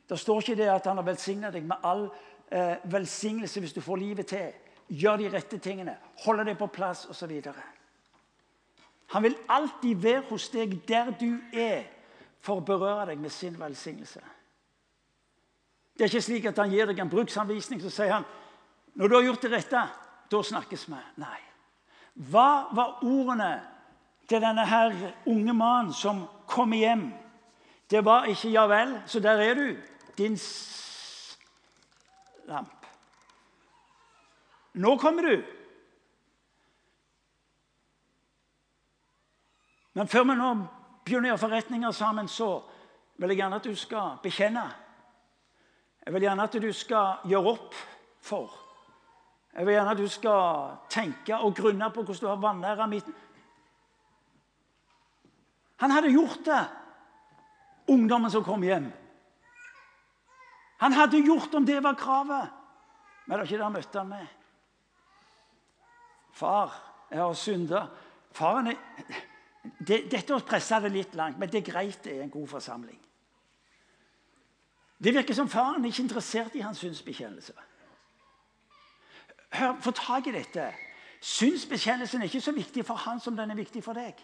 [0.09, 2.07] Det står ikke det at han har velsigna deg med all
[2.51, 4.49] eh, velsignelse hvis du får livet til.
[4.89, 5.93] Gjør de rette tingene,
[6.25, 7.35] holde deg på plass osv.
[9.13, 11.85] Han vil alltid være hos deg der du er,
[12.41, 14.21] for å berøre deg med sin velsignelse.
[15.93, 18.25] Det er ikke slik at han gir deg en bruksanvisning så sier han,
[18.95, 19.81] når du har gjort det rette,
[20.31, 20.99] da snakkes vi.
[21.19, 21.39] Nei.
[22.31, 23.51] Hva var ordene
[24.29, 24.95] til denne her
[25.27, 27.09] unge mannen som kom hjem?
[27.89, 29.77] Det var ikke 'ja vel, så der er du,
[30.19, 30.37] din
[32.49, 32.85] lamp'.
[34.73, 35.43] Nå kommer du.
[39.93, 40.53] Men før vi nå
[41.05, 42.51] begynner å gjøre forretninger sammen, så
[43.17, 44.65] vil jeg gjerne at du skal bekjenne.
[46.05, 47.75] Jeg vil gjerne at du skal gjøre opp
[48.21, 48.59] for
[49.53, 53.09] jeg vil gjerne at du skal tenke og grunne på hvordan du har vanæra mitt
[55.79, 56.63] Han hadde gjort det,
[57.87, 58.89] ungdommen som kom hjem.
[60.79, 62.49] Han hadde gjort om det var kravet.
[63.25, 64.27] Men det var ikke det han møtte han med.
[66.33, 66.77] Far,
[67.11, 67.83] jeg har synda.
[68.31, 68.79] Faren er
[69.79, 72.47] det, Dette å presse det litt langt, men det er greit det er en god
[72.47, 72.99] forsamling.
[74.99, 77.53] Det virker som faren er ikke interessert i hans synsbekjennelse.
[79.55, 80.65] Hør, Få tak i dette.
[81.21, 84.19] Synsbekjennelsen er ikke så viktig for han som den er viktig for deg.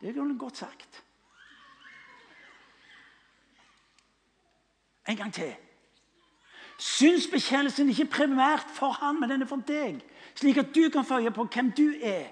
[0.00, 1.02] Det er godt sagt.
[5.08, 5.54] En gang til.
[6.78, 10.00] Synsbekjennelsen er ikke primært for han, men den er for deg.
[10.34, 12.26] Slik at du kan øye på hvem du er,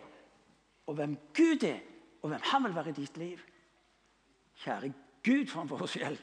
[0.87, 1.79] og hvem Gud er,
[2.23, 3.39] og hvem han vil være i ditt liv.
[4.65, 4.93] Kjære
[5.25, 6.19] Gud, for en forskjell.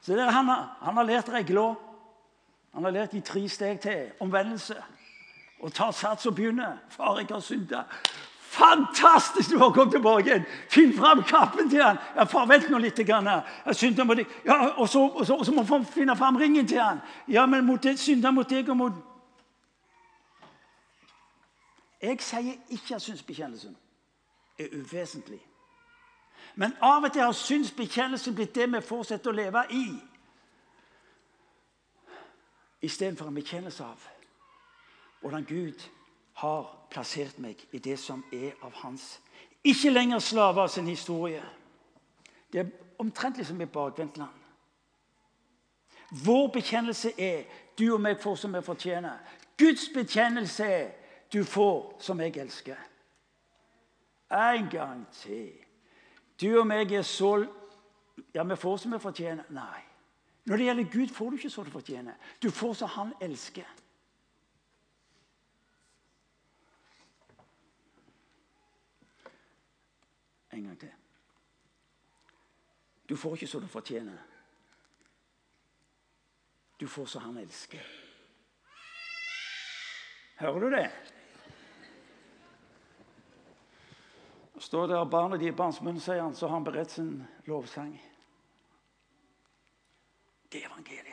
[0.00, 1.74] Så der, han, har, han har lært regla.
[2.74, 4.76] Han har lært de tre steg til omvendelse.
[5.60, 6.76] Og tar sats og begynner.
[6.88, 7.82] Far, jeg har synda.
[8.56, 10.44] Fantastisk du har kommet tilbake igjen!
[10.68, 11.98] Finn fram kappen til han.
[12.16, 13.00] Ja, far, vent nå litt.
[13.06, 13.28] Grann.
[13.66, 14.30] Jeg synder mot deg.
[14.46, 17.02] Ja, og så, og så, og så må vi finne fram ringen til han.
[17.28, 19.04] Ja, men mot det, synder mot deg og mot
[22.02, 23.76] Jeg sier ikke at synsbekjennelsen
[24.58, 25.40] er uvesentlig.
[26.54, 29.84] Men av og til har synsbekjennelsen blitt det vi fortsetter å leve i
[32.86, 34.08] istedenfor en bekjennelse av
[35.20, 35.84] hvordan Gud
[36.36, 39.20] har plassert meg i det som er av hans.
[39.64, 41.42] Ikke lenger slave av sin historie.
[42.52, 44.42] Det er omtrent liksom i bakvendtland.
[46.24, 47.46] Vår bekjennelse er
[47.78, 49.16] du og meg får som vi fortjener.
[49.58, 50.92] Guds bekjennelse er
[51.32, 52.78] du får som jeg elsker.
[54.30, 55.52] En gang til.
[56.40, 57.46] Du og meg er så
[58.34, 59.44] Ja, vi får som vi fortjener.
[59.52, 59.82] Nei.
[60.44, 62.14] Når det gjelder Gud, får du ikke så du fortjener.
[62.42, 63.66] Du får som han elsker.
[70.56, 70.92] En gang til.
[73.08, 74.18] Du får ikke så du fortjener.
[76.80, 77.84] Du får så han elsker.
[80.40, 80.90] Hører du det?
[84.58, 87.12] Står der barnet i barns munn, sier han, så har han beredt sin
[87.46, 87.92] lovsang.
[90.52, 91.05] Det er evangeliet.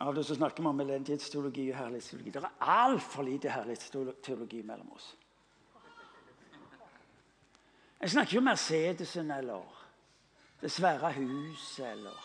[0.00, 2.30] Av det så snakker vi om elendighetsteologi og herlighetsteologi.
[2.30, 5.14] Det er altfor lite herlighetsteologi mellom oss.
[8.00, 9.82] Jeg snakker ikke om Mercedesen eller
[10.60, 12.24] det svære huset eller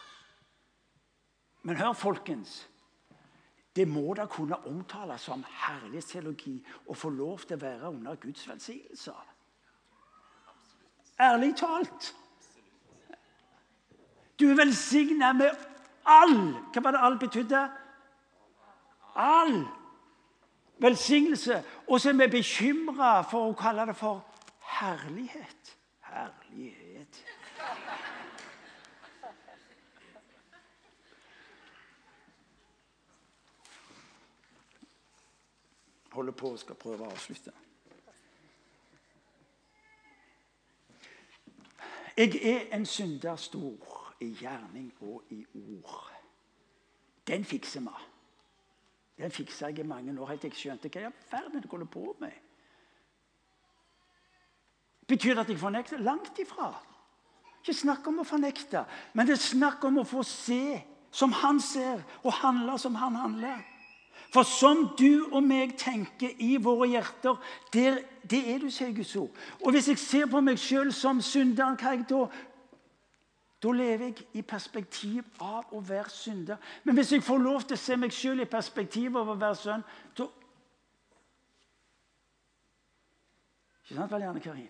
[1.64, 2.68] Men hør, folkens.
[3.76, 6.56] Det må da kunne omtales som herlighetsteologi
[6.90, 9.14] å få lov til å være under Guds velsignelse.
[11.22, 12.16] Ærlig talt.
[14.40, 15.71] Du er velsigna med
[16.06, 16.36] all
[16.74, 17.70] Hva var det all betydde?
[19.16, 19.68] All
[20.82, 21.64] velsignelse.
[21.88, 24.24] Og så er vi bekymra for å kalle det for
[24.80, 25.78] herlighet.
[26.02, 27.24] Herlighet.
[36.12, 37.54] Holder på og skal prøve å avslutte.
[42.18, 46.12] Jeg er en synder stor i gjerning og i ord.
[47.28, 48.08] Den fikser vi.
[49.22, 51.70] Den fiksa jeg i mange år helt til jeg skjønte hva i all verden jeg
[51.72, 52.38] holder på med.
[55.08, 56.00] Betyr det at jeg fornekter?
[56.00, 56.72] Langt ifra.
[57.62, 60.80] Ikke snakk om å fornekte, men det er snakk om å få se
[61.12, 63.60] som han ser, og handle som han handler.
[64.32, 67.36] For som du og meg tenker i våre hjerter,
[67.74, 69.36] der, det er du, sier Guds ord.
[69.60, 72.24] Og hvis jeg ser på meg sjøl som synderen, hva jeg da
[73.62, 76.58] Da lever jeg i perspektiv av å være synder.
[76.84, 79.60] Men hvis jeg får lov til å se meg sjøl i perspektiv av å være
[79.60, 79.84] sønn,
[80.18, 80.30] da
[83.92, 84.70] Ikke sant, vel, Janne Karin?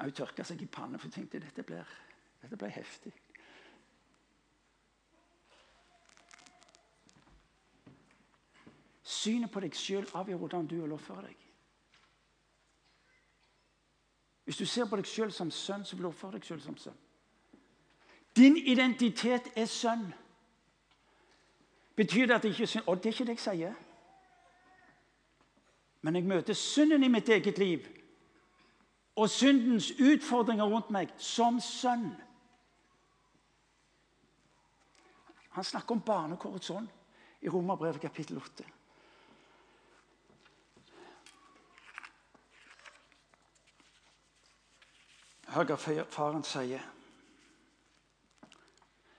[0.00, 1.94] Hun tørka seg i pannen, for hun tenkte dette blir,
[2.42, 3.14] dette blir heftig.
[9.06, 11.45] Synet på deg sjøl avgjør hvordan du vil oppføre deg.
[14.46, 16.76] Hvis du ser på deg sjøl som sønn, så vil du oppføre deg sjøl som
[16.78, 16.94] sønn.
[18.36, 20.04] Din identitet er sønn.
[21.96, 22.84] Betyr det at jeg ikke er synd?
[22.86, 23.74] Og det er ikke det jeg sier.
[26.06, 27.88] Men jeg møter synden i mitt eget liv
[29.16, 32.12] og syndens utfordringer rundt meg som sønn.
[35.56, 36.88] Han snakker om barnekårets ånd
[37.40, 38.75] i Romerbrevet kapittel 8.
[45.54, 46.82] Hør hva faren sier.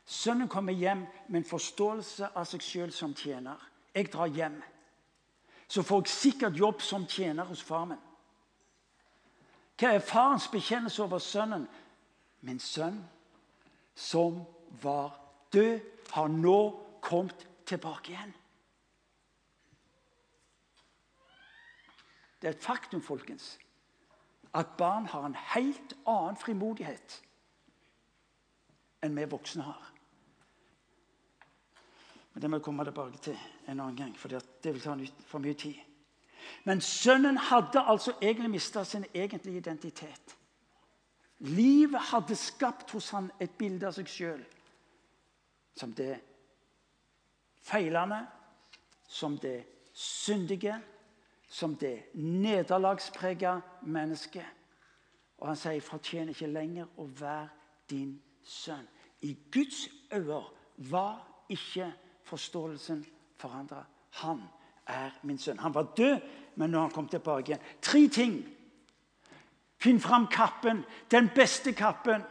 [0.07, 3.59] Sønnen kommer hjem med en forståelse av seg sjøl som tjener.
[3.95, 4.61] Jeg drar hjem.
[5.67, 8.03] Så får jeg sikkert jobb som tjener hos far min.
[9.77, 11.67] Hva er farens bekjennelse over sønnen?
[12.41, 13.01] Min sønn
[13.97, 14.43] som
[14.81, 15.11] var
[15.51, 15.79] død,
[16.11, 16.59] har nå
[17.01, 18.33] kommet tilbake igjen.
[22.41, 23.57] Det er et faktum, folkens
[24.57, 27.19] at barn har en helt annen frimodighet
[29.05, 29.83] enn vi voksne har.
[32.33, 35.41] Men Det må jeg komme tilbake til en annen gang, for det vil ta for
[35.41, 35.77] mye tid.
[36.65, 40.35] Men sønnen hadde altså egentlig mista sin egentlige identitet.
[41.39, 44.45] Livet hadde skapt hos han et bilde av seg sjøl
[45.77, 46.15] som det
[47.61, 48.23] feilende,
[49.07, 49.59] som det
[49.93, 50.79] syndige,
[51.47, 54.45] som det nederlagsprega mennesket.
[55.37, 57.49] Og han sier, fortjener ikke lenger å være
[57.89, 58.87] din sønn'.
[59.21, 60.41] I Guds øyne
[60.77, 63.05] var ikke forståelsen
[63.37, 63.83] forandra.
[64.09, 64.43] Han
[64.87, 65.59] er min sønn.
[65.59, 66.19] Han var død,
[66.55, 67.65] men nå har han kommet tilbake igjen.
[67.81, 68.45] Tre ting.
[69.77, 72.23] Finn fram kappen, den beste kappen.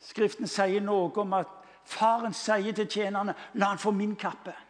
[0.00, 1.48] Skriften sier noe om at
[1.84, 4.67] faren sier til tjenerne 'La han få min kappe'.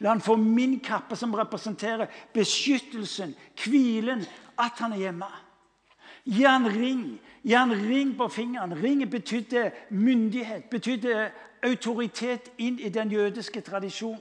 [0.00, 4.24] La han få min kappe, som representerer beskyttelsen, hvilen,
[4.58, 5.30] at han er hjemme.
[6.24, 7.20] Gi han ring.
[7.42, 8.74] Gi han ring på fingeren.
[8.82, 11.30] Ringen betydde myndighet, betydde
[11.62, 14.20] autoritet inn i den jødiske tradisjonen.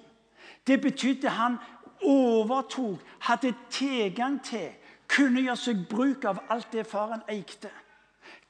[0.67, 1.57] Det betydde han
[2.01, 4.69] overtok, hadde tilgang til,
[5.07, 7.69] kunne gjøre seg bruk av alt det faren eikte.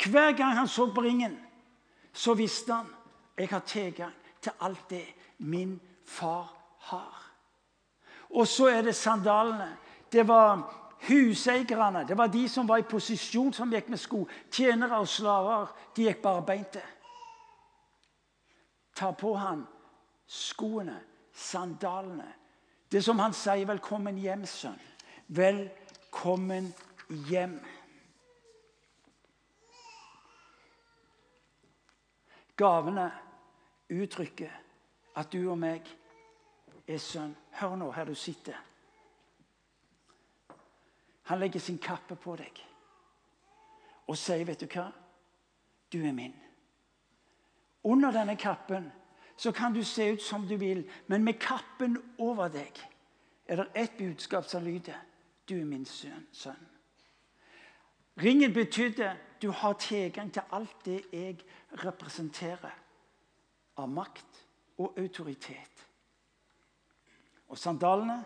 [0.06, 1.38] Hver gang han så på ringen,
[2.14, 2.90] så visste han
[3.38, 5.06] jeg har tilgang til alt det
[5.38, 7.18] min far har.
[8.30, 9.78] Og så er det sandalene.
[10.12, 10.64] Det var
[11.08, 12.08] huseierne.
[12.08, 14.26] Det var de som var i posisjon, som gikk med sko.
[14.52, 16.82] Tjenere og slaver de gikk barbeinte.
[18.96, 19.66] Ta på han
[20.28, 21.00] skoene,
[21.34, 22.28] sandalene.
[22.92, 24.80] Det som han sier 'Velkommen hjem, sønn'.
[25.28, 26.74] Velkommen
[27.10, 27.60] hjem.
[32.56, 33.12] Gavene
[33.90, 34.52] uttrykker
[35.16, 35.88] at du og meg
[36.94, 37.36] er sønn.
[37.52, 38.58] Hør nå her du sitter.
[41.24, 42.68] Han legger sin kappe på deg
[44.08, 44.92] og sier, 'Vet du hva?
[45.94, 46.42] Du er min.'
[47.84, 48.92] Under denne kappen
[49.38, 52.90] så kan du se ut som du vil, men med kappen over deg
[53.48, 54.98] er det ett budskap som lyder,
[55.48, 56.68] 'Du er min sønn'.
[58.18, 61.38] Ringen betydde du har tilgang til alt det jeg
[61.72, 62.72] representerer
[63.78, 65.88] av makt og autoritet.
[67.52, 68.22] Og sandalene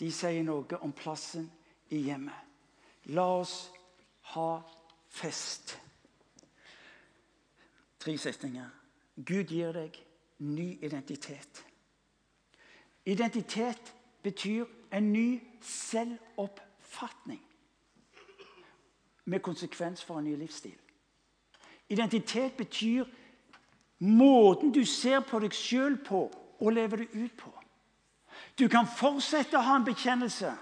[0.00, 1.46] de sier noe om plassen
[1.92, 2.36] i hjemmet.
[3.16, 3.70] La oss
[4.34, 4.60] ha
[5.08, 5.76] fest.
[8.02, 8.68] Tre setninger.
[9.16, 9.96] Gud gir deg
[10.44, 11.62] ny identitet.
[13.06, 17.40] Identitet betyr en ny selvoppfatning
[19.24, 20.78] med konsekvens for en ny livsstil.
[21.88, 23.04] Identitet betyr
[23.98, 26.26] måten du ser på deg sjøl på
[26.60, 27.52] og lever det ut på.
[28.58, 30.52] Du kan fortsette å ha en bekjennelse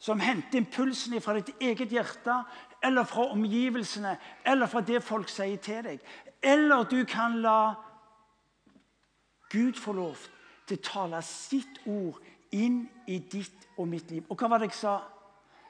[0.00, 2.38] som henter impulsen fra ditt eget hjerte
[2.82, 4.14] eller fra omgivelsene
[4.48, 6.00] eller fra det folk sier til deg.
[6.42, 7.74] Eller du kan la
[9.50, 10.28] Gud få lov
[10.66, 12.20] til å tale sitt ord
[12.56, 14.24] inn i ditt og mitt liv.
[14.30, 15.00] Og hva var det jeg sa?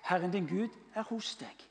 [0.06, 1.66] Herren din Gud er hos deg.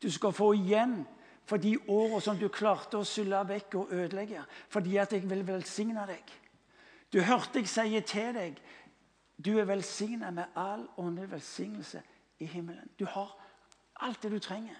[0.00, 1.02] Du skal få igjen
[1.48, 5.42] for de årene som du klarte å sylle vekk og ødelegge, fordi at jeg vil
[5.46, 6.36] velsigne deg.
[7.12, 8.60] Du hørte jeg sier til deg
[9.44, 12.02] du er velsigna med all åndelig velsignelse
[12.38, 12.90] i himmelen.
[12.98, 13.36] Du har
[14.00, 14.76] Alt det du trenger.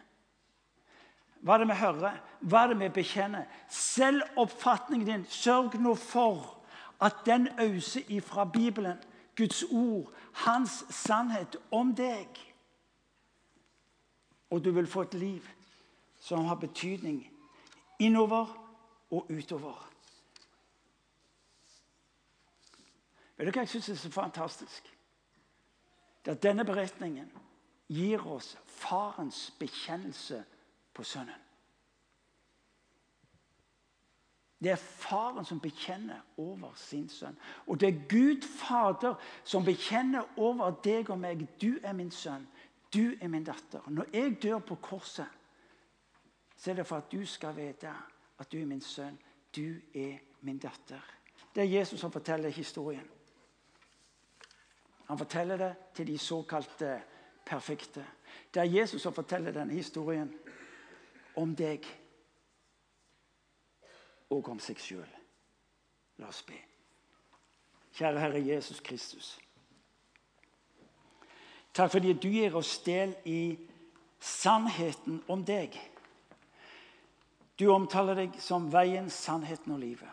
[1.40, 2.20] Hva er det vi hører?
[2.40, 3.44] Hva er det vi bekjenner?
[3.68, 5.24] Selv oppfatningen din.
[5.28, 6.56] Sørg nå for
[7.00, 8.96] at den øser ifra Bibelen,
[9.36, 12.28] Guds ord, hans sannhet om deg.
[14.50, 15.48] Og du vil få et liv
[16.20, 17.30] som har betydning
[17.98, 18.56] innover
[19.10, 19.89] og utover.
[23.40, 24.88] Vet du hva jeg syns er så fantastisk?
[26.20, 27.30] Det er at denne beretningen
[27.88, 30.42] gir oss farens bekjennelse
[30.92, 31.46] på sønnen.
[34.60, 37.38] Det er faren som bekjenner over sin sønn.
[37.66, 39.14] Og det er Gud Fader
[39.44, 41.46] som bekjenner over deg og meg.
[41.56, 42.44] Du er min sønn.
[42.92, 43.80] Du er min datter.
[43.88, 45.32] Når jeg dør på korset,
[46.56, 47.94] så er det for at du skal vite
[48.38, 49.16] at du er min sønn.
[49.56, 51.00] Du er min datter.
[51.54, 53.08] Det er Jesus som forteller historien.
[55.10, 57.02] Han forteller det til de såkalte
[57.46, 58.06] perfekte.
[58.54, 60.28] Det er Jesus som forteller denne historien
[61.34, 61.86] om deg
[64.30, 65.08] og om seg sjøl.
[66.22, 66.60] La oss be.
[67.98, 69.32] Kjære Herre Jesus Kristus.
[71.74, 73.58] Takk fordi du gir oss del i
[74.22, 75.74] sannheten om deg.
[77.58, 80.08] Du omtaler deg som veien, sannheten og livet.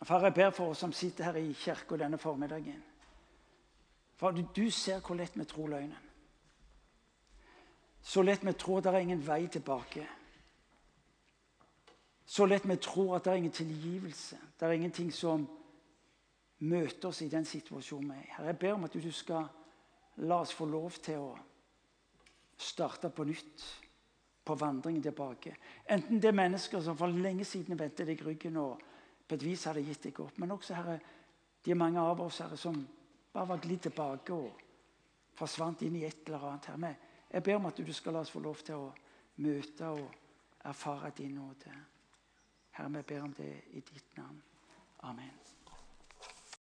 [0.00, 2.93] Far, jeg ber for oss som sitter her i kirka denne formiddagen.
[4.24, 6.04] Far, du ser hvor lett vi tror løgnen.
[8.00, 10.06] Så lett vi tror det er ingen vei tilbake.
[12.24, 14.38] Så lett vi tror at det er ingen tilgivelse.
[14.56, 15.44] Det er ingenting som
[16.64, 18.32] møter oss i den situasjonen vi er i.
[18.38, 19.44] Herre, jeg ber om at du skal
[20.24, 21.36] la oss få lov til å
[22.56, 23.68] starte på nytt
[24.40, 25.52] på vandringen tilbake.
[25.84, 28.80] Enten det er mennesker som for lenge siden vendte deg ryggen og
[29.28, 31.00] på et vis hadde gitt deg opp, men også herre,
[31.64, 32.86] de mange av oss herre, som
[33.34, 34.60] bare var glidd tilbake og
[35.34, 36.70] forsvant inn i et eller annet.
[36.70, 36.94] Herre,
[37.30, 38.92] jeg ber om at du skal la oss få lov til å
[39.42, 40.20] møte og
[40.70, 41.74] erfare din nåde.
[42.78, 44.38] Herre, vi ber om det i ditt navn.
[45.10, 45.53] Amen.